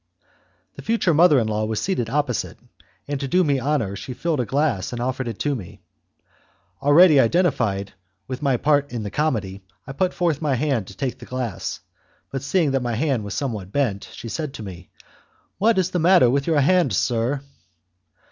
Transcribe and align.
The 0.77 0.81
future 0.81 1.13
mother 1.13 1.37
in 1.37 1.47
law 1.47 1.63
was 1.65 1.79
seated 1.79 2.09
opposite, 2.09 2.57
and 3.07 3.19
to 3.19 3.27
do 3.27 3.43
me 3.43 3.59
honour 3.59 3.95
she 3.95 4.15
filled 4.15 4.39
a 4.39 4.47
glass 4.47 4.91
and 4.91 4.99
offered 4.99 5.27
it 5.27 5.37
to 5.41 5.53
me. 5.53 5.79
Already 6.81 7.19
identified 7.19 7.93
with 8.27 8.41
my 8.41 8.57
part 8.57 8.91
in 8.91 9.03
the 9.03 9.11
comedy, 9.11 9.63
I 9.85 9.91
put 9.91 10.11
forth 10.15 10.41
my 10.41 10.55
hand 10.55 10.87
to 10.87 10.97
take 10.97 11.19
the 11.19 11.27
glass, 11.27 11.81
but 12.31 12.41
seeing 12.41 12.71
that 12.71 12.81
my 12.81 12.95
hand 12.95 13.23
was 13.23 13.35
somewhat 13.35 13.71
bent, 13.71 14.09
she 14.11 14.27
said 14.27 14.55
to 14.55 14.63
me, 14.63 14.89
"What 15.59 15.77
is 15.77 15.91
the 15.91 15.99
matter 15.99 16.31
with 16.31 16.47
your 16.47 16.61
hand, 16.61 16.93
sir?" 16.93 17.41